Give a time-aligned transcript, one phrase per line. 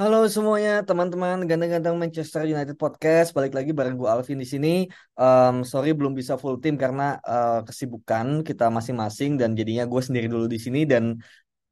[0.00, 3.36] Halo semuanya, teman-teman ganteng-ganteng Manchester United Podcast.
[3.36, 4.88] Balik lagi bareng gue Alvin di sini.
[5.20, 10.32] Um, sorry belum bisa full team karena uh, kesibukan kita masing-masing dan jadinya gue sendiri
[10.32, 10.88] dulu di sini.
[10.88, 11.20] Dan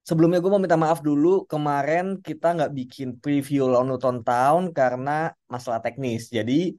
[0.05, 1.49] sebelumnya gue mau minta maaf dulu.
[1.49, 6.29] Kemarin kita nggak bikin preview lawan Luton Town karena masalah teknis.
[6.29, 6.77] Jadi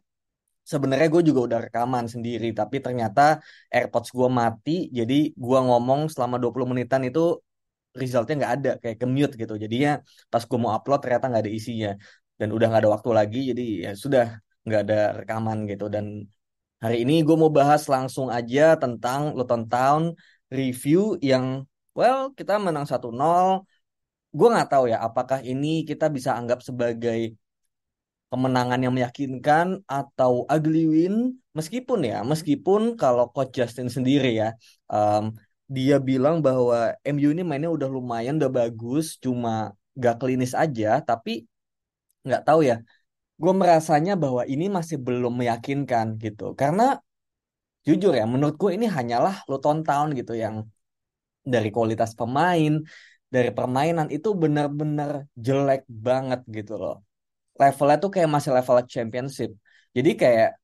[0.61, 3.41] sebenarnya gue juga udah rekaman sendiri, tapi ternyata
[3.73, 4.93] AirPods gue mati.
[4.93, 7.41] Jadi gue ngomong selama 20 menitan itu
[7.91, 9.53] resultnya nggak ada kayak ke mute gitu.
[9.63, 9.99] Jadinya
[10.31, 11.91] pas gue mau upload ternyata nggak ada isinya.
[12.39, 14.25] Dan udah nggak ada waktu lagi jadi ya sudah
[14.65, 15.85] nggak ada rekaman gitu.
[15.91, 16.25] Dan
[16.83, 20.01] hari ini gue mau bahas langsung aja tentang Luton Town
[20.51, 21.63] review yang
[21.97, 23.63] well kita menang 1-0
[24.31, 27.35] gue nggak tahu ya apakah ini kita bisa anggap sebagai
[28.31, 31.15] kemenangan yang meyakinkan atau ugly win?
[31.51, 34.55] Meskipun ya meskipun kalau coach Justin sendiri ya
[34.87, 35.35] um,
[35.75, 36.77] dia bilang bahwa
[37.07, 39.71] MU ini mainnya udah lumayan udah bagus cuma
[40.03, 40.99] gak klinis aja.
[41.09, 41.31] Tapi
[42.25, 42.75] nggak tahu ya
[43.41, 46.43] gue merasanya bahwa ini masih belum meyakinkan gitu.
[46.61, 46.83] Karena
[47.87, 50.55] jujur ya menurutku ini hanyalah Luton Town gitu yang
[51.53, 52.73] dari kualitas pemain
[53.33, 56.95] dari permainan itu benar-benar jelek banget gitu loh.
[57.57, 59.49] Levelnya tuh kayak masih level championship.
[59.95, 60.60] Jadi kayak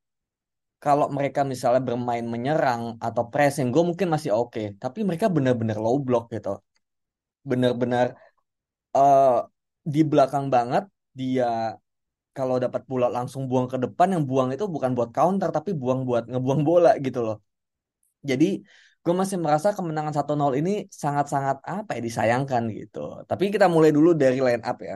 [0.83, 4.51] kalau mereka misalnya bermain menyerang atau pressing, gue mungkin masih oke.
[4.53, 4.65] Okay.
[4.83, 6.49] Tapi mereka benar-benar low block gitu.
[7.49, 8.05] Benar-benar
[8.97, 9.25] uh,
[9.93, 10.83] di belakang banget.
[11.19, 11.73] Dia
[12.37, 14.07] kalau dapat bola langsung buang ke depan.
[14.13, 17.37] Yang buang itu bukan buat counter, tapi buang buat ngebuang bola gitu loh.
[18.29, 18.45] Jadi
[19.03, 22.99] gue masih merasa kemenangan 1-0 ini sangat-sangat apa ya disayangkan gitu.
[23.29, 24.95] Tapi kita mulai dulu dari line up ya.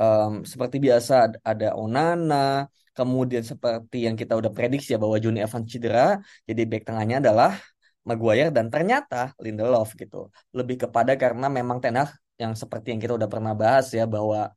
[0.00, 1.12] Um, seperti biasa
[1.50, 2.66] ada Onana,
[3.00, 7.56] Kemudian seperti yang kita udah prediksi ya bahwa Juni Evans cedera, jadi back tengahnya adalah
[8.04, 10.28] Maguire dan ternyata Lindelof gitu.
[10.52, 14.52] Lebih kepada karena memang Tenah yang seperti yang kita udah pernah bahas ya bahwa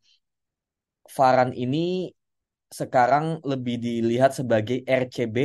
[1.15, 2.11] Varan ini
[2.67, 5.37] sekarang lebih dilihat sebagai RCB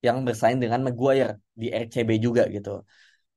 [0.00, 2.80] yang bersaing dengan Maguire di RCB juga gitu.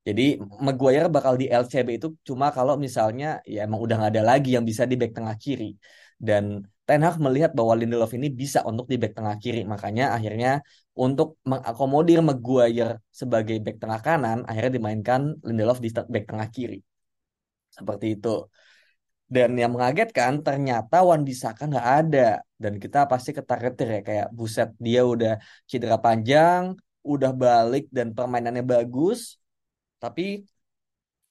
[0.08, 4.56] Jadi Maguire bakal di LCB itu cuma kalau misalnya ya emang udah nggak ada lagi
[4.56, 5.76] yang bisa di back tengah kiri.
[6.16, 9.62] Dan Ten Hag melihat bahwa Lindelof ini bisa untuk di back tengah kiri.
[9.62, 10.66] Makanya akhirnya
[10.98, 16.82] untuk mengakomodir Maguire sebagai back tengah kanan, akhirnya dimainkan Lindelof di back tengah kiri.
[17.70, 18.50] Seperti itu.
[19.30, 22.42] Dan yang mengagetkan ternyata Wan Bisaka nggak ada.
[22.58, 25.38] Dan kita pasti ketar-ketir ya kayak buset dia udah
[25.70, 26.74] cedera panjang,
[27.06, 29.38] udah balik dan permainannya bagus.
[30.02, 30.42] Tapi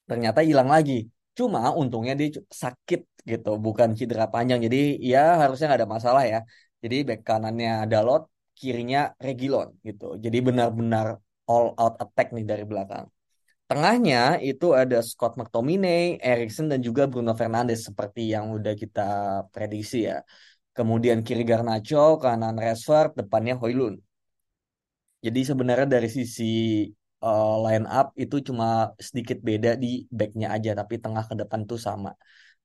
[0.07, 1.11] ternyata hilang lagi.
[1.39, 2.29] Cuma untungnya dia
[2.63, 3.01] sakit
[3.31, 4.59] gitu, bukan cedera panjang.
[4.67, 4.79] Jadi
[5.13, 6.39] ya harusnya nggak ada masalah ya.
[6.83, 8.23] Jadi back kanannya Dalot,
[8.59, 10.05] kirinya Regilon gitu.
[10.25, 11.07] Jadi benar-benar
[11.51, 13.07] all out attack nih dari belakang.
[13.69, 19.01] Tengahnya itu ada Scott McTominay, Erikson dan juga Bruno Fernandes seperti yang udah kita
[19.53, 20.25] prediksi ya.
[20.77, 23.97] Kemudian kiri Garnacho, kanan Rashford, depannya Hoylund.
[25.25, 26.45] Jadi sebenarnya dari sisi
[27.25, 28.65] uh, line up itu cuma
[29.09, 32.11] sedikit beda di backnya aja, tapi tengah ke depan tuh sama.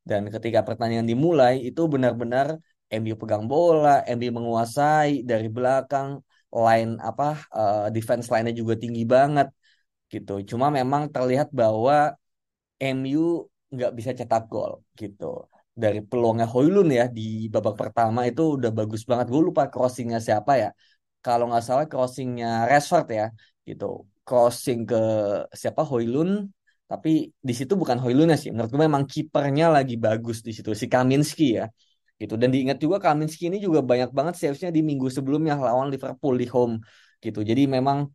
[0.10, 2.48] Dan ketika pertandingan dimulai itu benar-benar
[2.92, 6.10] MU pegang bola, MU menguasai dari belakang,
[6.54, 7.26] line apa
[7.58, 9.48] uh, defense line-nya juga tinggi banget
[10.14, 10.32] gitu.
[10.50, 12.14] Cuma memang terlihat bahwa
[12.80, 15.26] MU nggak bisa cetak gol gitu.
[15.74, 19.26] Dari peluangnya Hoylun ya di babak pertama itu udah bagus banget.
[19.34, 20.70] Gue lupa crossingnya siapa ya.
[21.26, 23.26] Kalau nggak salah crossingnya Rashford ya
[23.70, 23.86] gitu.
[24.24, 24.98] Crossing ke
[25.52, 26.48] siapa Hoylun
[26.88, 27.10] tapi
[27.48, 28.50] di situ bukan Hoylunnya sih.
[28.54, 31.66] Menurut gue memang kipernya lagi bagus di situ si Kaminski ya.
[32.22, 32.34] Gitu.
[32.38, 36.46] Dan diingat juga Kaminski ini juga banyak banget savesnya di minggu sebelumnya lawan Liverpool di
[36.54, 36.76] home
[37.24, 37.40] gitu.
[37.42, 38.08] Jadi memang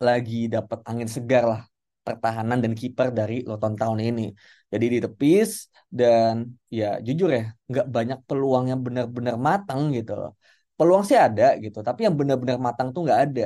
[0.00, 1.60] lagi dapat angin segar lah
[2.00, 4.32] pertahanan dan kiper dari Luton Town ini.
[4.72, 10.30] Jadi ditepis dan ya jujur ya nggak banyak peluang yang benar-benar matang gitu loh.
[10.78, 13.42] Peluang sih ada gitu, tapi yang benar-benar matang tuh nggak ada.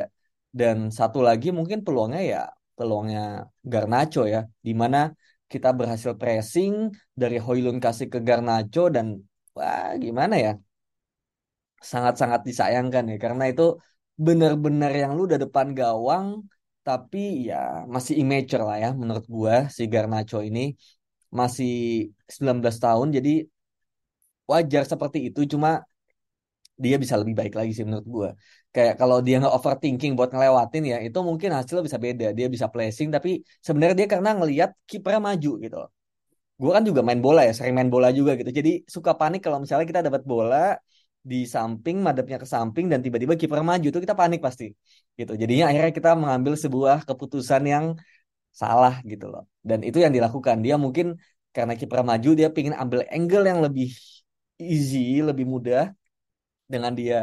[0.59, 2.41] Dan satu lagi mungkin peluangnya ya
[2.79, 3.21] peluangnya
[3.73, 4.99] Garnacho ya, di mana
[5.53, 6.73] kita berhasil pressing
[7.21, 9.07] dari Hoylund kasih ke Garnacho dan
[9.57, 10.53] wah gimana ya,
[11.91, 13.63] sangat-sangat disayangkan ya karena itu
[14.27, 16.27] benar-benar yang lu udah depan gawang
[16.87, 17.19] tapi
[17.49, 17.57] ya
[17.95, 20.61] masih immature lah ya menurut gua si Garnacho ini.
[21.41, 21.71] Masih
[22.35, 23.31] 19 tahun jadi
[24.51, 25.69] wajar seperti itu cuma
[26.85, 28.29] dia bisa lebih baik lagi sih menurut gue
[28.75, 32.27] kayak kalau dia nggak overthinking buat ngelewatin ya itu mungkin hasilnya bisa beda.
[32.39, 33.31] Dia bisa placing tapi
[33.67, 35.77] sebenarnya dia karena ngelihat kipernya maju gitu
[36.61, 38.51] gue kan juga main bola ya sering main bola juga gitu.
[38.59, 40.57] Jadi suka panik kalau misalnya kita dapat bola
[41.31, 44.65] di samping madepnya ke samping dan tiba-tiba kiper maju itu kita panik pasti
[45.19, 45.33] gitu.
[45.43, 47.85] Jadinya akhirnya kita mengambil sebuah keputusan yang
[48.61, 49.43] salah gitu loh.
[49.69, 50.57] Dan itu yang dilakukan.
[50.65, 51.07] Dia mungkin
[51.57, 53.89] karena kiper maju dia pingin ambil angle yang lebih
[54.59, 55.91] easy lebih mudah
[56.73, 57.17] dengan dia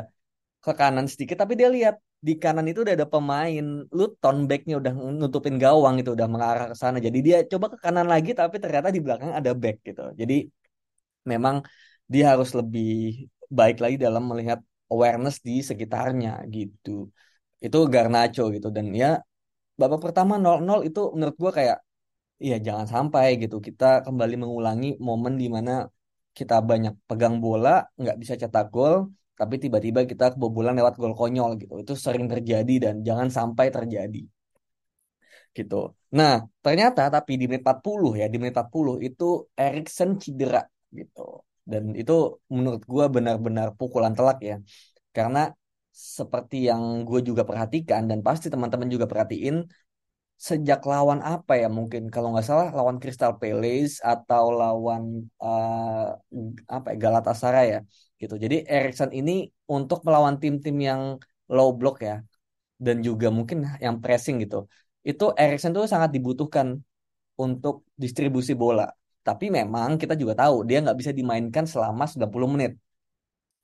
[0.63, 1.95] ke kanan sedikit tapi dia lihat
[2.27, 3.65] di kanan itu udah ada pemain.
[3.97, 6.97] Luton backnya udah nutupin gawang itu udah mengarah ke sana.
[7.07, 10.01] Jadi dia coba ke kanan lagi tapi ternyata di belakang ada back gitu.
[10.21, 10.33] Jadi
[11.31, 11.55] memang
[12.13, 12.85] dia harus lebih
[13.59, 14.59] baik lagi dalam melihat
[14.93, 16.89] awareness di sekitarnya gitu.
[17.65, 18.67] Itu Garnacho gitu.
[18.75, 19.07] Dan ya
[19.79, 21.77] babak pertama 0-0 itu menurut gua kayak
[22.45, 23.55] iya jangan sampai gitu.
[23.67, 25.71] Kita kembali mengulangi momen di mana
[26.37, 27.69] kita banyak pegang bola
[27.99, 28.95] nggak bisa cetak gol
[29.39, 31.73] tapi tiba-tiba kita kebobolan lewat gol konyol gitu.
[31.83, 34.21] Itu sering terjadi dan jangan sampai terjadi.
[35.57, 35.75] Gitu.
[36.17, 36.31] Nah,
[36.63, 39.23] ternyata tapi di menit 40 ya, di menit 40 itu
[39.59, 40.61] Erikson cedera
[40.99, 41.19] gitu.
[41.71, 42.13] Dan itu
[42.55, 44.55] menurut gue benar-benar pukulan telak ya.
[45.15, 45.39] Karena
[45.91, 49.55] seperti yang gue juga perhatikan dan pasti teman-teman juga perhatiin
[50.47, 56.17] sejak lawan apa ya mungkin kalau nggak salah lawan Crystal Palace atau lawan uh,
[56.65, 57.79] apa ya, Galatasaray ya
[58.21, 58.35] gitu.
[58.43, 59.31] Jadi Erikson ini
[59.75, 61.01] untuk melawan tim-tim yang
[61.55, 62.15] low block ya
[62.85, 64.57] dan juga mungkin yang pressing gitu.
[65.09, 66.67] Itu Erikson tuh sangat dibutuhkan
[67.45, 68.85] untuk distribusi bola.
[69.27, 72.73] Tapi memang kita juga tahu dia nggak bisa dimainkan selama 90 menit.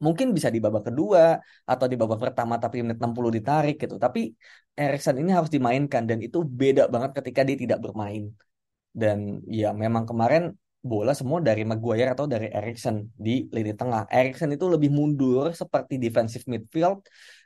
[0.05, 3.95] Mungkin bisa di babak kedua atau di babak pertama tapi menit 60 ditarik gitu.
[3.97, 4.19] Tapi
[4.77, 8.23] Erikson ini harus dimainkan dan itu beda banget ketika dia tidak bermain.
[9.01, 10.43] Dan ya memang kemarin
[10.91, 12.95] bola semua dari Maguire atau dari Erikson
[13.25, 14.01] di lini tengah.
[14.17, 16.99] Erikson itu lebih mundur seperti defensive midfield,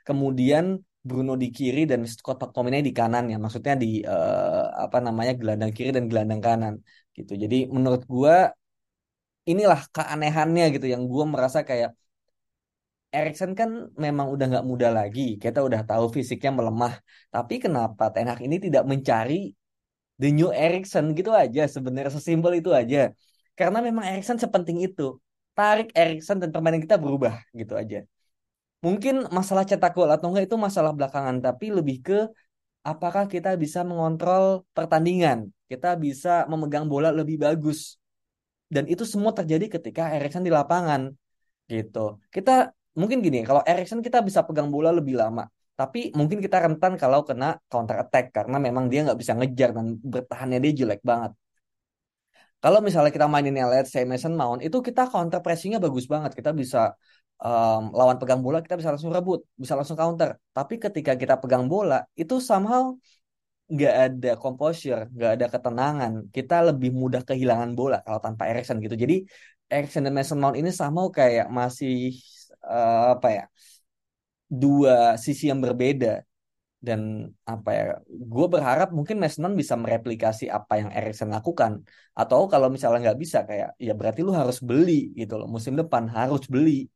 [0.08, 0.64] kemudian
[1.08, 3.36] Bruno di kiri dan Scott McTominay di kanan ya.
[3.44, 6.74] Maksudnya di uh, apa namanya gelandang kiri dan gelandang kanan
[7.16, 7.32] gitu.
[7.42, 8.34] Jadi menurut gua
[9.50, 11.90] inilah keanehannya gitu yang gua merasa kayak
[13.12, 13.70] Erikson kan
[14.04, 15.36] memang udah nggak muda lagi.
[15.42, 16.94] Kita udah tahu fisiknya melemah.
[17.34, 19.52] Tapi kenapa Ten Hag ini tidak mencari
[20.22, 23.10] the new Erikson gitu aja sebenarnya sesimpel itu aja
[23.58, 25.18] karena memang Erikson sepenting itu.
[25.52, 28.08] Tarik Erikson dan permainan kita berubah gitu aja.
[28.82, 32.18] Mungkin masalah cetak gol atau enggak itu masalah belakangan tapi lebih ke
[32.82, 35.52] apakah kita bisa mengontrol pertandingan.
[35.68, 38.00] Kita bisa memegang bola lebih bagus.
[38.72, 41.12] Dan itu semua terjadi ketika Erikson di lapangan
[41.68, 42.18] gitu.
[42.32, 47.00] Kita mungkin gini kalau Erikson kita bisa pegang bola lebih lama tapi mungkin kita rentan
[47.00, 51.32] kalau kena counter attack karena memang dia nggak bisa ngejar dan bertahannya dia jelek banget.
[52.62, 56.30] Kalau misalnya kita mainin yang let's say Mason Mount itu kita counter pressingnya bagus banget.
[56.38, 56.94] Kita bisa
[57.42, 60.38] um, lawan pegang bola kita bisa langsung rebut, bisa langsung counter.
[60.56, 62.94] Tapi ketika kita pegang bola itu somehow
[63.66, 66.12] nggak ada composure, nggak ada ketenangan.
[66.30, 68.94] Kita lebih mudah kehilangan bola kalau tanpa Erikson gitu.
[68.94, 69.26] Jadi
[69.66, 72.14] Erikson dan Mason Mount ini sama kayak masih
[72.62, 73.44] uh, apa ya?
[74.52, 76.20] dua sisi yang berbeda
[76.86, 77.00] dan
[77.52, 77.84] apa ya
[78.32, 81.72] gue berharap mungkin Mesnon bisa mereplikasi apa yang Erikson lakukan.
[82.18, 85.46] Atau kalau misalnya nggak bisa kayak ya berarti lu harus beli gitu loh.
[85.54, 86.90] Musim depan harus beli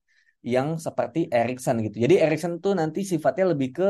[0.54, 1.96] yang seperti Erikson gitu.
[2.04, 3.86] Jadi Erikson tuh nanti sifatnya lebih ke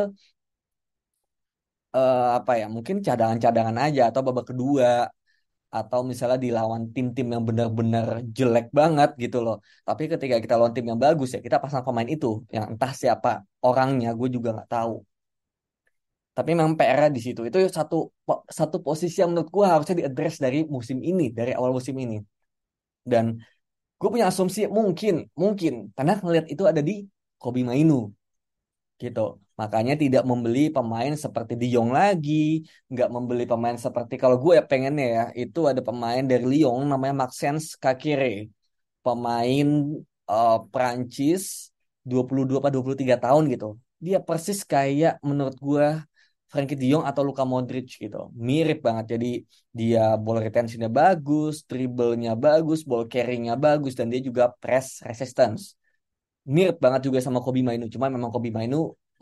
[1.96, 5.08] uh, apa ya mungkin cadangan-cadangan aja atau babak kedua.
[5.78, 8.06] Atau misalnya dilawan tim-tim yang benar-benar
[8.38, 9.56] jelek banget gitu loh.
[9.88, 12.26] Tapi ketika kita lawan tim yang bagus ya kita pasang pemain itu.
[12.54, 13.30] Yang entah siapa
[13.66, 14.92] orangnya gue juga nggak tahu.
[16.36, 18.12] Tapi memang PR di situ itu satu
[18.58, 22.20] satu posisi yang menurut gue harusnya diadres dari musim ini dari awal musim ini.
[23.00, 23.24] Dan
[23.96, 27.08] gue punya asumsi mungkin mungkin karena ngelihat itu ada di
[27.40, 28.12] Kobi Mainu
[29.02, 29.20] gitu.
[29.60, 32.60] Makanya tidak membeli pemain seperti De Jong lagi,
[32.92, 37.14] nggak membeli pemain seperti kalau gue ya pengennya ya, itu ada pemain dari Lyon namanya
[37.24, 38.52] Maxence Kakire.
[39.04, 39.66] Pemain
[40.28, 41.72] uh, Prancis
[42.04, 43.66] 22 atau 23 tahun gitu.
[44.04, 45.86] Dia persis kayak menurut gue
[46.56, 48.32] Frankie De Jong atau Luka Modric gitu.
[48.48, 49.04] Mirip banget.
[49.12, 49.26] Jadi
[49.78, 55.76] dia ball retentionnya bagus, dribblenya bagus, ball carryingnya bagus, dan dia juga press resistance
[56.54, 57.84] mirip banget juga sama Kobe Mainu.
[57.94, 58.76] Cuma memang Kobe Mainu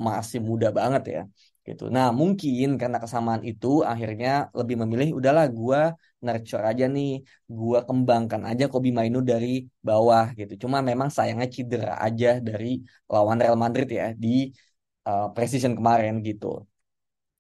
[0.07, 1.21] masih muda banget ya
[1.65, 1.83] gitu.
[1.97, 5.81] Nah mungkin karena kesamaan itu akhirnya lebih memilih udahlah gue
[6.25, 7.09] nurture aja nih,
[7.57, 9.49] gue kembangkan aja Kobe Mainu dari
[9.89, 10.53] bawah gitu.
[10.63, 12.67] Cuma memang sayangnya cedera aja dari
[13.13, 14.29] lawan Real Madrid ya di
[15.09, 16.47] uh, precision kemarin gitu.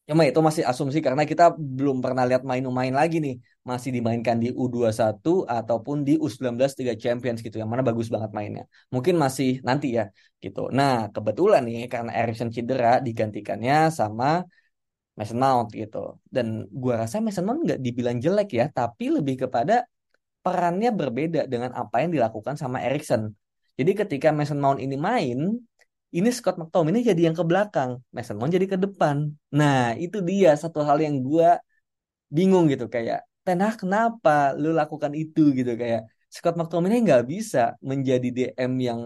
[0.04, 3.40] Cuma itu masih asumsi karena kita belum pernah lihat main-main lagi nih.
[3.64, 7.56] Masih dimainkan di U21 ataupun di U19 Tiga Champions gitu.
[7.56, 8.64] Yang mana bagus banget mainnya.
[8.92, 10.12] Mungkin masih nanti ya
[10.44, 10.68] gitu.
[10.68, 14.44] Nah kebetulan nih karena Erikson cedera digantikannya sama
[15.16, 16.20] Mason Mount gitu.
[16.28, 18.64] Dan gua rasa Mason Mount nggak dibilang jelek ya.
[18.68, 19.88] Tapi lebih kepada
[20.44, 23.32] perannya berbeda dengan apa yang dilakukan sama Erikson.
[23.80, 25.56] Jadi ketika Mason Mount ini main,
[26.14, 29.16] ini Scott McTominay jadi yang ke belakang, Mason Mount jadi ke depan.
[29.50, 31.48] Nah, itu dia satu hal yang gue
[32.30, 38.28] bingung gitu kayak Tenah kenapa lu lakukan itu gitu kayak Scott McTominay nggak bisa menjadi
[38.32, 39.00] DM yang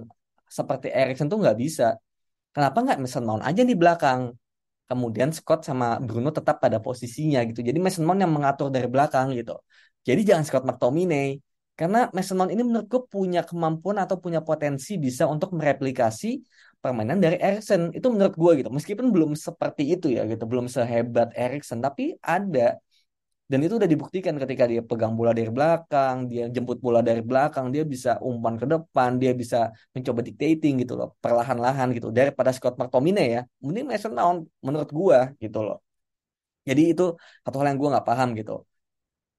[0.47, 1.99] seperti Erikson tuh nggak bisa.
[2.55, 4.33] Kenapa nggak Mason Mount aja di belakang?
[4.89, 7.61] Kemudian Scott sama Bruno tetap pada posisinya gitu.
[7.67, 9.59] Jadi Mason Mount yang mengatur dari belakang gitu.
[10.07, 11.43] Jadi jangan Scott McTominay.
[11.75, 16.41] Karena Mason Mount ini menurutku punya kemampuan atau punya potensi bisa untuk mereplikasi
[16.83, 18.71] permainan dari Erikson itu menurut gue gitu.
[18.77, 22.79] Meskipun belum seperti itu ya gitu belum sehebat Erikson tapi ada.
[23.49, 27.73] Dan itu udah dibuktikan ketika dia pegang bola dari belakang dia jemput bola dari belakang
[27.73, 32.09] dia bisa umpan ke depan dia bisa mencoba dictating gitu loh perlahan-lahan gitu.
[32.19, 35.77] Daripada Scott McTominay ya mending Mason Mount menurut gue gitu loh.
[36.69, 37.05] Jadi itu
[37.45, 38.53] satu hal yang gue nggak paham gitu.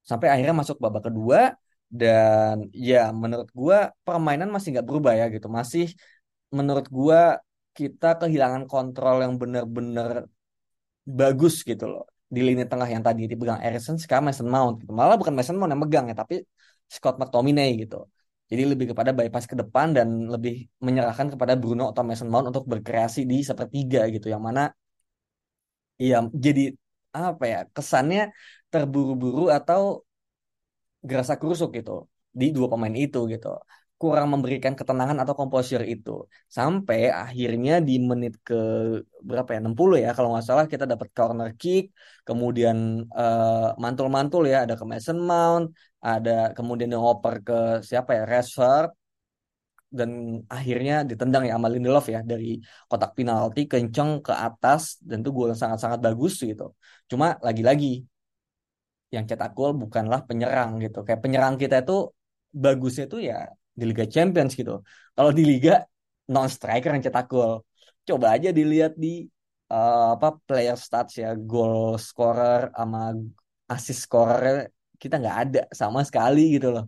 [0.10, 1.39] Sampai akhirnya masuk babak kedua
[2.00, 5.48] dan ya menurut gue permainan masih nggak berubah ya gitu.
[5.58, 5.86] Masih
[6.58, 7.20] menurut gua
[7.77, 10.10] kita kehilangan kontrol yang benar-benar
[11.20, 12.03] bagus gitu loh
[12.36, 14.91] di lini tengah yang tadi dipegang Erikson sekarang Mason Mount gitu.
[15.00, 16.36] Malah bukan Mason Mount yang megang ya tapi
[16.96, 18.06] Scott McTominay gitu.
[18.50, 20.53] Jadi lebih kepada bypass ke depan dan lebih
[20.86, 24.70] menyerahkan kepada Bruno atau Mason Mount untuk berkreasi di sepertiga gitu yang mana
[26.10, 26.15] ya
[26.46, 26.62] jadi
[27.20, 28.22] apa ya kesannya
[28.72, 29.82] terburu-buru atau
[31.10, 31.91] gerasa kerusuk gitu
[32.39, 33.48] di dua pemain itu gitu
[34.01, 36.12] kurang memberikan ketenangan atau komposisi itu.
[36.58, 38.56] Sampai akhirnya di menit ke
[39.27, 41.84] berapa ya 60 ya kalau nggak salah kita dapat corner kick
[42.27, 42.77] kemudian
[43.22, 45.65] uh, mantul-mantul ya ada ke Mason Mount
[46.00, 47.58] ada kemudian yang ngoper ke
[47.89, 48.89] siapa ya Rashford
[49.98, 50.10] dan
[50.48, 55.51] akhirnya ditendang ya sama Lindelof ya dari kotak penalti kenceng ke atas dan itu gol
[55.58, 56.77] sangat-sangat bagus gitu.
[57.10, 58.06] Cuma lagi-lagi
[59.10, 61.01] yang cetak gol bukanlah penyerang gitu.
[61.06, 62.13] Kayak penyerang kita itu
[62.53, 63.50] bagusnya itu ya
[63.80, 64.84] di Liga Champions gitu.
[65.16, 65.80] Kalau di Liga
[66.30, 67.64] non striker yang cetak gol.
[68.04, 69.26] Coba aja dilihat di
[69.72, 73.16] uh, apa player stats ya, goal scorer sama
[73.72, 74.68] assist scorer
[75.00, 76.86] kita nggak ada sama sekali gitu loh.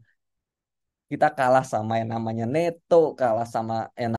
[1.08, 4.16] Kita kalah sama yang namanya Neto, kalah sama yang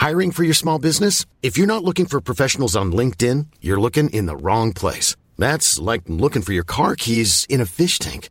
[0.00, 1.26] Hiring for your small business?
[1.42, 5.14] If you're not looking for professionals on LinkedIn, you're looking in the wrong place.
[5.36, 8.30] That's like looking for your car keys in a fish tank.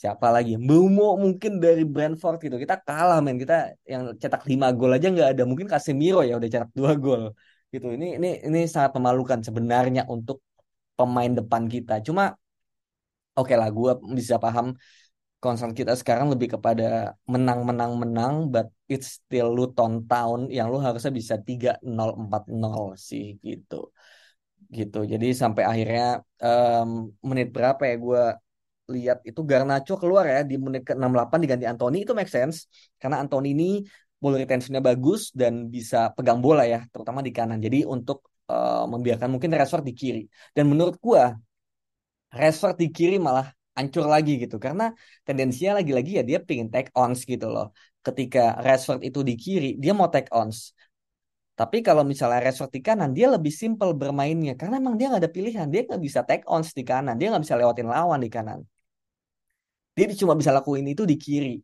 [0.00, 0.52] siapa lagi?
[0.64, 2.56] Mbeumo mungkin dari Brentford gitu.
[2.64, 3.36] Kita kalah men.
[3.42, 3.54] Kita
[3.92, 5.42] yang cetak 5 gol aja nggak ada.
[5.50, 7.22] Mungkin Casemiro ya udah cetak 2 gol
[7.72, 7.86] gitu.
[7.96, 10.38] Ini ini ini sangat memalukan sebenarnya untuk
[10.98, 11.92] pemain depan kita.
[12.06, 12.22] Cuma
[13.36, 14.66] oke okay lah gue bisa paham
[15.44, 20.78] concern kita sekarang lebih kepada menang menang menang but it's still Luton Town yang lu
[20.80, 23.92] harusnya bisa 3-0 4-0 sih gitu.
[24.78, 24.98] Gitu.
[25.12, 26.06] Jadi sampai akhirnya
[26.42, 28.22] um, menit berapa ya gue
[28.86, 33.50] lihat itu Garnacho keluar ya di menit ke-68 diganti Anthony itu make sense karena Anthony
[33.56, 33.68] ini
[34.20, 39.28] ball retentionnya bagus dan bisa pegang bola ya terutama di kanan jadi untuk uh, membiarkan
[39.28, 40.22] mungkin Rashford di kiri
[40.54, 41.34] dan menurut gua
[42.30, 44.94] Rashford di kiri malah hancur lagi gitu karena
[45.26, 47.74] tendensinya lagi-lagi ya dia pengen take ons gitu loh
[48.06, 50.72] ketika Rashford itu di kiri dia mau take ons
[51.56, 54.52] tapi kalau misalnya Rashford di kanan, dia lebih simpel bermainnya.
[54.60, 55.66] Karena emang dia nggak ada pilihan.
[55.72, 57.16] Dia nggak bisa take ons di kanan.
[57.16, 58.60] Dia nggak bisa lewatin lawan di kanan.
[59.96, 61.56] Dia cuma bisa lakuin itu di kiri.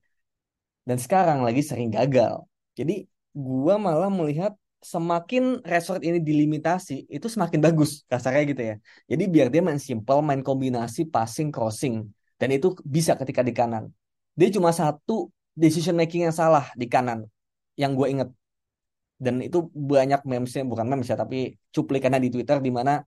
[0.83, 2.43] Dan sekarang lagi sering gagal.
[2.75, 3.05] Jadi
[3.37, 8.77] gua malah melihat semakin resort ini dilimitasi itu semakin bagus kasarnya gitu ya.
[9.07, 12.09] Jadi biar dia main simple, main kombinasi passing crossing
[12.41, 13.93] dan itu bisa ketika di kanan.
[14.35, 17.29] Dia cuma satu decision making yang salah di kanan
[17.77, 18.29] yang gue inget
[19.23, 23.05] dan itu banyak memesnya bukan memes ya tapi cuplikannya di Twitter di mana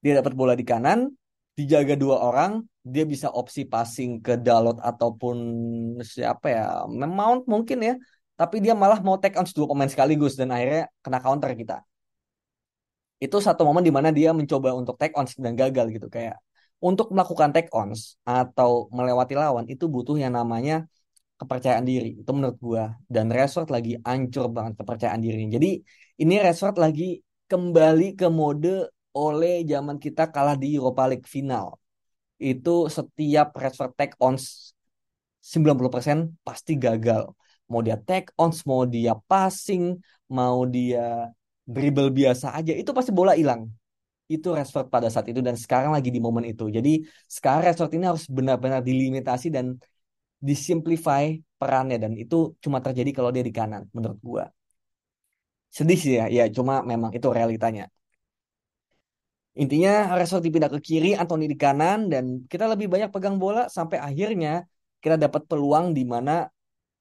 [0.00, 1.12] dia dapat bola di kanan
[1.52, 5.36] dijaga dua orang dia bisa opsi passing ke Dalot ataupun
[6.00, 6.64] siapa ya?
[6.88, 7.94] Mount mungkin ya
[8.40, 11.84] tapi dia malah mau take on dua pemain sekaligus dan akhirnya kena counter kita.
[13.20, 16.40] Itu satu momen di mana dia mencoba untuk take on dan gagal gitu kayak
[16.80, 20.88] untuk melakukan take ons atau melewati lawan itu butuh yang namanya
[21.36, 22.84] kepercayaan diri itu menurut gua.
[23.04, 25.60] Dan resort lagi ancur banget kepercayaan dirinya.
[25.60, 25.84] Jadi
[26.24, 31.79] ini resort lagi kembali ke mode oleh zaman kita kalah di Europa League final
[32.40, 34.72] itu setiap resort take ons
[35.44, 37.28] 90% pasti gagal
[37.70, 40.00] mau dia take ons mau dia passing
[40.32, 41.28] mau dia
[41.68, 43.68] dribble biasa aja itu pasti bola hilang
[44.30, 46.70] itu Rashford pada saat itu dan sekarang lagi di momen itu.
[46.70, 49.74] Jadi sekarang Rashford ini harus benar-benar dilimitasi dan
[50.38, 54.44] disimplify perannya dan itu cuma terjadi kalau dia di kanan menurut gua.
[55.76, 57.90] Sedih sih ya, ya cuma memang itu realitanya.
[59.58, 63.98] Intinya Rashford dipindah ke kiri, Anthony di kanan dan kita lebih banyak pegang bola sampai
[63.98, 64.62] akhirnya
[65.02, 66.46] kita dapat peluang di mana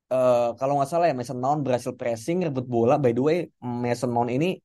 [0.10, 2.98] uh, kalau nggak salah ya Mason Mount berhasil pressing rebut bola.
[2.98, 4.58] By the way, Mason Mount ini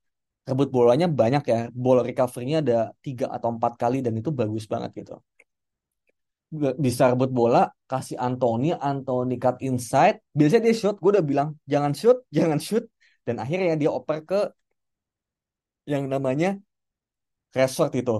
[0.48, 1.58] rebut bolanya banyak ya.
[1.72, 5.20] Bola recovery-nya ada tiga atau empat kali dan itu bagus banget gitu
[6.54, 10.22] bisa rebut bola, kasih Anthony, Anthony cut inside.
[10.30, 12.84] Biasanya dia shoot, gue udah bilang jangan shoot, jangan shoot.
[13.24, 14.40] Dan akhirnya dia oper ke
[15.88, 16.60] yang namanya
[17.58, 18.12] resort itu.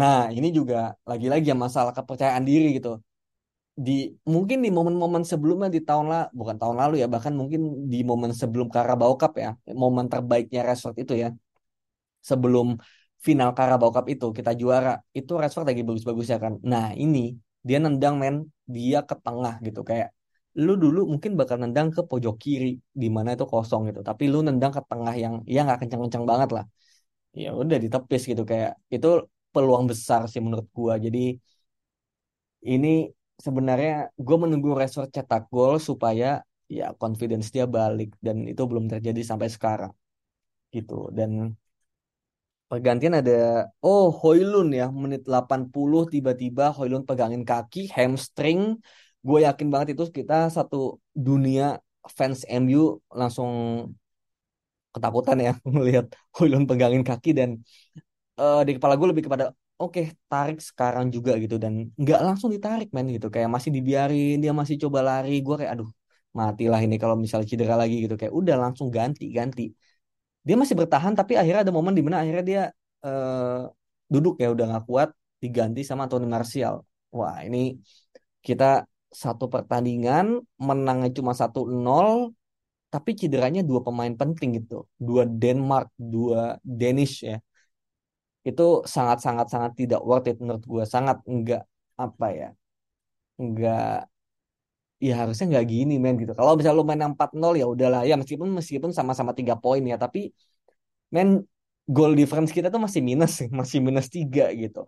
[0.00, 0.76] Nah ini juga
[1.10, 2.90] lagi-lagi ya masalah kepercayaan diri gitu.
[3.86, 3.92] Di
[4.34, 7.60] mungkin di momen-momen sebelumnya di tahun lah bukan tahun lalu ya bahkan mungkin
[7.92, 9.50] di momen sebelum Carabao Cup ya
[9.82, 11.28] momen terbaiknya resort itu ya
[12.28, 12.66] sebelum
[13.26, 16.54] final Carabao Cup itu kita juara itu resort lagi bagus-bagus ya kan.
[16.72, 17.18] Nah ini
[17.66, 18.36] dia nendang men
[18.76, 20.08] dia ke tengah gitu kayak
[20.64, 22.68] lu dulu mungkin bakal nendang ke pojok kiri
[23.02, 26.50] di mana itu kosong gitu tapi lu nendang ke tengah yang ya nggak kencang-kencang banget
[26.56, 26.64] lah
[27.42, 29.08] ya udah ditepis gitu kayak itu
[29.52, 31.18] peluang besar sih menurut gua jadi
[32.72, 32.88] ini
[33.44, 36.42] sebenarnya gue menunggu Resort cetak gol supaya
[36.78, 39.92] ya confidence dia balik dan itu belum terjadi sampai sekarang
[40.74, 41.30] gitu dan
[42.68, 48.76] Pergantian ada oh Hoylun ya menit 80 tiba-tiba Hoylun pegangin kaki hamstring.
[49.24, 51.80] Gue yakin banget itu kita satu dunia
[52.12, 53.50] fans MU langsung
[54.94, 57.50] ketakutan ya melihat Hoylun pegangin kaki dan
[58.40, 59.44] uh, di kepala gue lebih kepada
[59.78, 61.56] oke okay, tarik sekarang juga gitu.
[61.62, 63.28] Dan nggak langsung ditarik men gitu.
[63.34, 65.40] Kayak masih dibiarin dia masih coba lari.
[65.46, 65.90] Gue kayak aduh
[66.38, 68.14] matilah ini kalau misalnya cedera lagi gitu.
[68.20, 69.62] Kayak udah langsung ganti ganti
[70.46, 72.62] dia masih bertahan tapi akhirnya ada momen di mana akhirnya dia
[73.04, 73.68] uh,
[74.08, 75.08] duduk ya udah nggak kuat
[75.42, 76.80] diganti sama Tony Martial.
[77.12, 77.76] Wah ini
[78.40, 82.32] kita satu pertandingan menangnya cuma satu nol
[82.92, 84.74] tapi cederanya dua pemain penting gitu.
[85.06, 86.40] Dua Denmark dua
[86.80, 87.36] Danish ya.
[88.48, 88.62] Itu
[88.94, 91.62] sangat sangat sangat tidak worth it menurut gue sangat enggak
[92.04, 92.48] apa ya
[93.42, 94.08] enggak
[95.06, 96.32] ya harusnya nggak gini men gitu.
[96.38, 98.00] Kalau misalnya lu main 4-0 ya udahlah.
[98.08, 100.18] Ya meskipun meskipun sama-sama tiga poin ya tapi
[101.14, 101.28] men
[101.96, 104.80] goal difference kita tuh masih minus masih minus tiga gitu.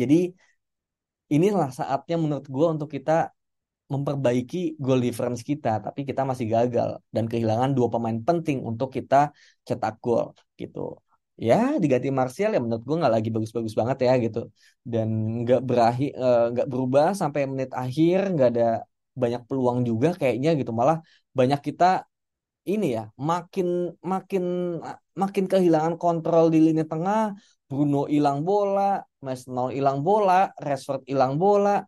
[0.00, 0.14] Jadi
[1.34, 3.32] inilah saatnya menurut gue untuk kita
[3.92, 9.16] memperbaiki goal difference kita tapi kita masih gagal dan kehilangan dua pemain penting untuk kita
[9.68, 10.26] cetak gol
[10.60, 10.80] gitu.
[11.48, 14.38] Ya diganti Martial ya menurut gue nggak lagi bagus-bagus banget ya gitu.
[14.92, 15.08] Dan
[15.42, 18.64] nggak berakhir eh, nggak berubah sampai menit akhir nggak ada
[19.22, 20.70] banyak peluang juga kayaknya gitu.
[20.80, 20.98] Malah
[21.38, 21.84] banyak kita
[22.72, 23.66] ini ya makin
[24.12, 24.44] makin
[25.22, 27.34] makin kehilangan kontrol di lini tengah.
[27.68, 31.80] Bruno hilang bola Mesnol hilang bola Rashford hilang bola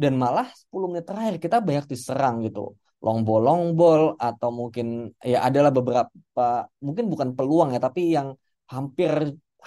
[0.00, 2.60] dan malah 10 menit terakhir kita banyak diserang gitu.
[3.04, 4.86] Long ball long ball atau mungkin
[5.20, 6.44] ya adalah beberapa
[6.86, 8.28] mungkin bukan peluang ya tapi yang
[8.72, 9.12] hampir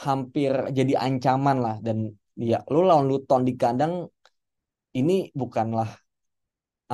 [0.05, 1.75] hampir jadi ancaman lah.
[1.85, 1.97] Dan
[2.33, 3.93] ya lu lawan Luton di kandang
[4.97, 5.89] ini bukanlah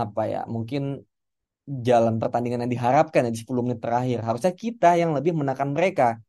[0.04, 1.04] apa ya mungkin
[1.88, 4.20] jalan pertandingan yang diharapkan ya di 10 menit terakhir.
[4.28, 6.20] Harusnya kita yang lebih menekan mereka.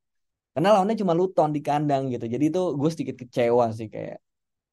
[0.54, 2.26] Karena lawannya cuma Luton di kandang gitu.
[2.26, 4.18] Jadi itu gue sedikit kecewa sih kayak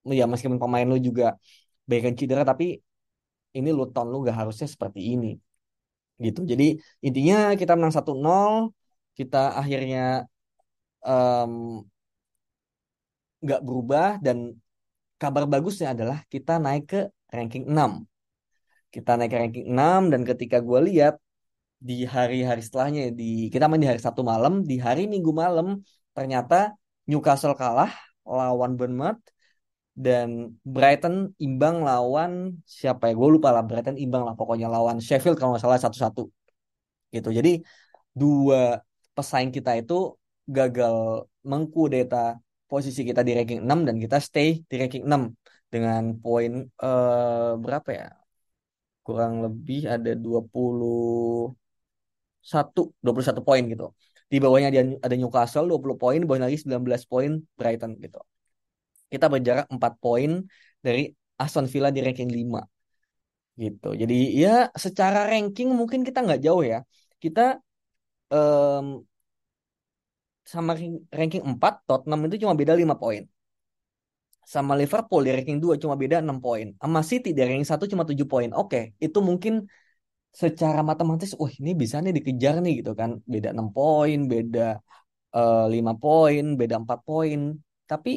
[0.08, 1.36] ya meskipun pemain lu juga
[1.90, 2.66] baik cedera tapi
[3.58, 5.28] ini Luton lu gak harusnya seperti ini
[6.26, 6.42] gitu.
[6.52, 6.64] Jadi
[7.06, 8.74] intinya kita menang 1-0
[9.18, 10.26] kita akhirnya
[11.06, 11.82] um,
[13.42, 14.58] berubah dan
[15.22, 17.00] kabar bagusnya adalah kita naik ke
[17.34, 18.06] ranking 6
[18.94, 21.16] kita naik ke ranking 6 dan ketika gue lihat
[21.78, 25.86] di hari-hari setelahnya di kita main di hari Sabtu malam, di hari Minggu malam
[26.18, 26.74] ternyata
[27.06, 27.94] Newcastle kalah
[28.26, 29.22] lawan Bournemouth
[29.98, 32.32] dan Brighton imbang lawan
[32.80, 33.14] siapa ya?
[33.20, 33.64] Gue lupa lah.
[33.66, 36.22] Brighton imbang lah pokoknya lawan Sheffield kalau nggak salah satu-satu.
[37.16, 37.30] Gitu.
[37.38, 37.52] Jadi
[38.14, 38.78] dua
[39.18, 39.94] pesaing kita itu
[40.58, 42.38] gagal mengkudeta
[42.70, 45.34] posisi kita di ranking 6 dan kita stay di ranking 6
[45.74, 46.52] dengan poin
[46.86, 48.08] eh, berapa ya?
[49.06, 51.58] Kurang lebih ada 21
[53.06, 53.86] 21 poin gitu.
[54.32, 54.70] Di bawahnya
[55.06, 58.20] ada Newcastle 20 poin, bawahnya lagi 19 poin Brighton gitu.
[59.12, 60.32] Kita berjarak 4 poin
[60.86, 61.02] dari
[61.44, 62.60] Aston Villa di ranking 5
[63.64, 63.88] gitu.
[64.02, 64.50] Jadi ya
[64.86, 66.78] secara ranking mungkin kita nggak jauh ya.
[67.24, 67.42] Kita
[68.34, 68.86] em,
[70.52, 70.72] sama
[71.20, 73.24] ranking 4 Tottenham itu cuma beda 5 poin.
[74.54, 76.68] Sama Liverpool di ranking 2 cuma beda 6 poin.
[76.80, 78.50] Sama City di ranking 1 cuma 7 poin.
[78.56, 79.54] Oke, itu mungkin
[80.42, 83.10] secara matematis wah ini bisa nih dikejar nih gitu kan.
[83.28, 84.80] Beda 6 poin, beda
[85.36, 87.40] uh, 5 poin, beda 4 poin.
[87.92, 88.12] Tapi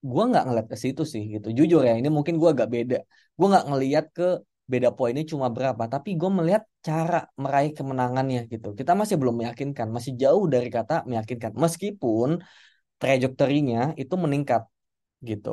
[0.00, 1.48] gue nggak ngeliat ke situ sih gitu.
[1.58, 2.96] Jujur ya, ini mungkin gue agak beda.
[3.36, 4.24] Gue nggak ngeliat ke
[4.72, 8.68] beda poinnya cuma berapa, tapi gue melihat cara meraih kemenangannya gitu.
[8.78, 11.52] Kita masih belum meyakinkan, masih jauh dari kata meyakinkan.
[11.64, 12.28] Meskipun
[13.00, 14.62] trajektorinya itu meningkat
[15.28, 15.50] gitu.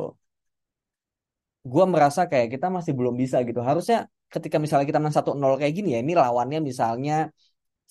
[1.71, 3.59] Gue merasa kayak kita masih belum bisa gitu.
[3.69, 3.97] Harusnya
[4.33, 7.13] ketika misalnya kita menang 1-0 kayak gini ya, ini lawannya misalnya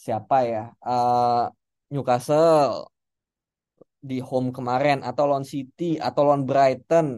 [0.05, 0.59] siapa ya?
[0.81, 1.51] Uh,
[1.93, 2.89] Newcastle
[4.11, 7.09] di home kemarin atau lawan City atau lawan Brighton.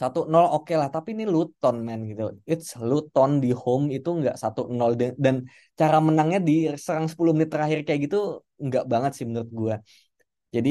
[0.00, 2.22] satu nol oke okay lah tapi ini Luton man gitu.
[2.52, 4.92] It's Luton di home itu nggak satu nol.
[4.96, 5.36] Dan,
[5.80, 6.52] cara menangnya di
[6.84, 8.18] serang 10 menit terakhir kayak gitu
[8.66, 9.74] nggak banget sih menurut gue
[10.54, 10.70] jadi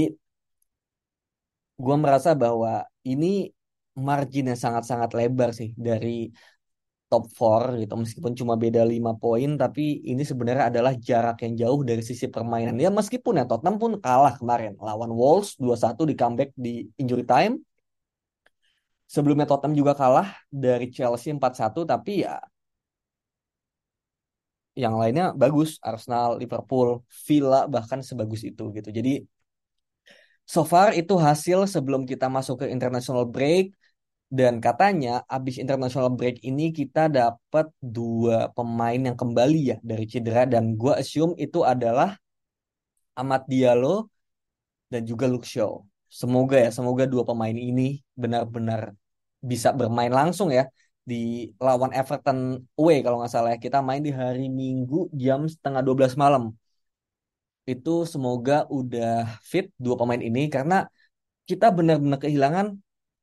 [1.84, 3.49] gue merasa bahwa ini
[4.07, 6.31] marginnya sangat-sangat lebar sih dari
[7.12, 11.82] top 4 gitu meskipun cuma beda 5 poin tapi ini sebenarnya adalah jarak yang jauh
[11.89, 12.76] dari sisi permainan.
[12.80, 14.80] Ya meskipun ya Tottenham pun kalah kemarin.
[14.80, 17.60] Lawan Wolves 2-1 di comeback di injury time.
[19.12, 22.39] Sebelumnya Tottenham juga kalah dari Chelsea 4-1 tapi ya
[24.80, 25.69] yang lainnya bagus.
[25.84, 28.88] Arsenal, Liverpool, Villa bahkan sebagus itu gitu.
[28.88, 29.28] Jadi
[30.47, 33.76] so far itu hasil sebelum kita masuk ke international break
[34.32, 40.48] dan katanya abis international break ini kita dapat dua pemain yang kembali ya dari cedera
[40.48, 42.15] dan gue assume itu adalah
[43.20, 44.08] Amat Diallo
[44.88, 45.44] dan juga Luke.
[46.08, 48.96] Semoga ya, semoga dua pemain ini benar-benar
[49.44, 50.67] bisa bermain langsung ya
[51.04, 53.60] di lawan Everton away kalau nggak salah ya.
[53.60, 56.56] Kita main di hari Minggu jam setengah 12 malam.
[57.67, 60.88] Itu semoga udah fit dua pemain ini karena
[61.50, 62.80] kita benar-benar kehilangan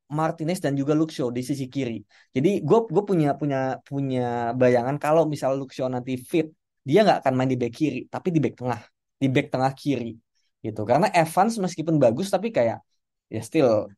[0.09, 2.01] Martinez dan juga Shaw di sisi kiri.
[2.35, 6.47] Jadi gue gue punya punya punya bayangan kalau misal Shaw nanti fit,
[6.89, 8.81] dia nggak akan main di back kiri, tapi di back tengah,
[9.23, 10.17] di back tengah kiri
[10.65, 10.81] gitu.
[10.89, 12.81] Karena Evans meskipun bagus tapi kayak
[13.29, 13.93] ya still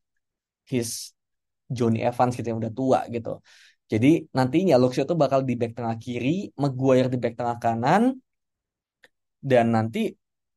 [0.67, 1.15] his
[1.71, 3.39] Johnny Evans gitu yang udah tua gitu.
[3.91, 8.03] Jadi nantinya Luxio tuh bakal di back tengah kiri, Maguire di back tengah kanan,
[9.41, 10.15] dan nanti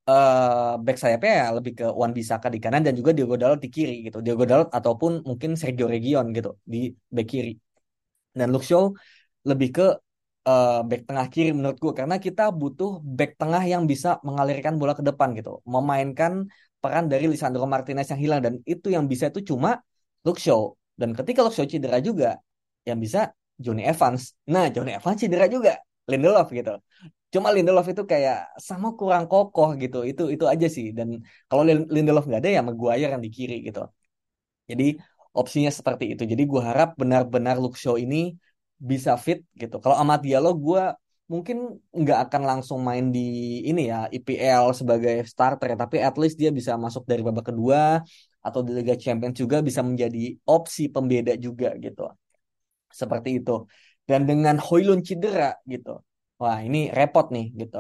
[0.10, 3.70] uh, back sayapnya ya lebih ke Wan Bisaka di kanan dan juga Diogo Dalot di
[3.76, 4.18] kiri gitu.
[4.26, 7.54] Diogo Dalot ataupun mungkin Sergio Region gitu di back kiri.
[8.34, 8.98] Dan Luxio
[9.46, 9.86] lebih ke
[10.50, 14.94] uh, back tengah kiri menurut gue karena kita butuh back tengah yang bisa mengalirkan bola
[14.98, 16.48] ke depan gitu, memainkan
[16.82, 19.80] peran dari Lisandro Martinez yang hilang dan itu yang bisa itu cuma
[20.28, 22.38] Luxio dan ketika Luxio cedera juga,
[22.86, 24.38] yang bisa Johnny Evans.
[24.50, 25.82] Nah, Johnny Evans cedera juga.
[26.12, 26.72] Lindelof gitu.
[27.34, 28.38] Cuma Lindelof itu kayak
[28.68, 29.98] sama kurang kokoh gitu.
[30.10, 30.86] Itu itu aja sih.
[30.98, 31.10] Dan
[31.50, 31.64] kalau
[31.96, 33.82] Lindelof nggak ada ya Maguire yang di kiri gitu.
[34.70, 34.84] Jadi
[35.40, 36.24] opsinya seperti itu.
[36.32, 38.18] Jadi gue harap benar-benar Luxio ini
[38.90, 39.76] bisa fit gitu.
[39.84, 40.82] Kalau Amat Diallo gue
[41.32, 41.58] mungkin
[42.00, 43.20] nggak akan langsung main di
[43.70, 48.04] ini ya IPL sebagai starter ya, tapi at least dia bisa masuk dari babak kedua
[48.44, 52.02] atau di Liga Champions juga bisa menjadi opsi pembeda juga gitu.
[52.92, 53.52] Seperti itu.
[54.10, 56.04] Dan dengan Hoylun cedera gitu.
[56.42, 57.78] Wah, ini repot nih gitu.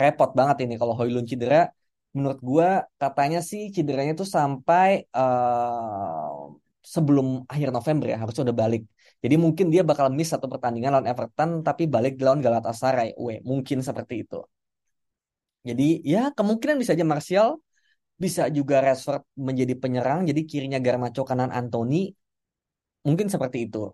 [0.00, 1.70] Repot banget ini kalau Hoylun cedera.
[2.14, 2.68] Menurut gua
[3.02, 6.54] katanya sih cederanya tuh sampai uh,
[6.94, 8.82] sebelum akhir November ya harusnya udah balik.
[9.24, 13.08] Jadi mungkin dia bakal miss satu pertandingan lawan Everton tapi balik lawan Galatasaray.
[13.24, 14.38] Weh, mungkin seperti itu.
[15.68, 17.48] Jadi ya kemungkinan bisa aja Martial
[18.14, 22.14] bisa juga Rashford menjadi penyerang jadi kirinya Garnacho kanan Anthony
[23.02, 23.90] mungkin seperti itu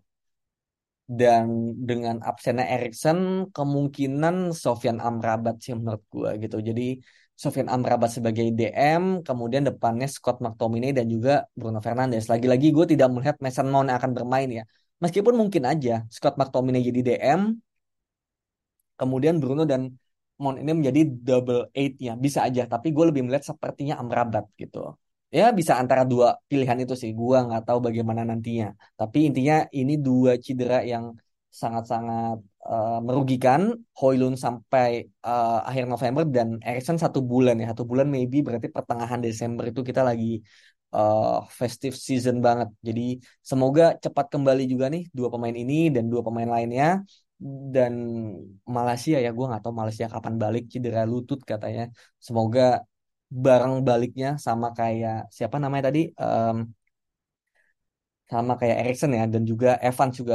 [1.11, 6.63] dan dengan absennya Erikson kemungkinan Sofian Amrabat sih menurut gue gitu.
[6.63, 7.03] Jadi
[7.35, 12.31] Sofian Amrabat sebagai DM kemudian depannya Scott McTominay dan juga Bruno Fernandes.
[12.31, 14.63] Lagi-lagi gue tidak melihat Mason Mount akan bermain ya.
[15.03, 17.59] Meskipun mungkin aja Scott McTominay jadi DM
[18.95, 19.91] kemudian Bruno dan
[20.39, 22.15] Mount ini menjadi double eight-nya.
[22.15, 24.95] Bisa aja tapi gue lebih melihat sepertinya Amrabat gitu
[25.39, 27.11] ya bisa antara dua pilihan itu sih.
[27.21, 28.67] Gue nggak tahu bagaimana nantinya.
[28.99, 31.05] Tapi intinya ini dua cedera yang
[31.51, 32.39] sangat-sangat
[32.71, 33.61] uh, merugikan
[33.99, 37.75] Hoylun sampai uh, akhir November dan Erikson satu bulan ya.
[37.75, 40.39] Satu bulan maybe berarti pertengahan Desember itu kita lagi
[40.95, 42.69] uh, festive season banget.
[42.87, 47.03] Jadi semoga cepat kembali juga nih dua pemain ini dan dua pemain lainnya.
[47.75, 47.95] Dan
[48.69, 51.89] Malaysia ya gue nggak tahu Malaysia kapan balik cedera lutut katanya.
[52.21, 52.85] Semoga
[53.45, 56.57] bareng baliknya sama kayak siapa namanya tadi um,
[58.31, 60.35] sama kayak Erikson ya dan juga Evans juga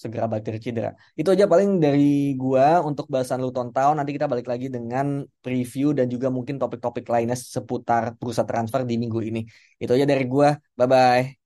[0.00, 0.90] segera balik dari cedera.
[1.20, 3.92] Itu aja paling dari gua untuk bahasan Luton Town.
[3.98, 5.06] Nanti kita balik lagi dengan
[5.44, 9.40] preview dan juga mungkin topik-topik lainnya seputar bursa transfer di minggu ini.
[9.80, 10.48] Itu aja dari gua.
[10.78, 11.45] Bye bye.